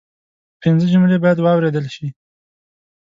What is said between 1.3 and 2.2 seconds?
واوریدل شي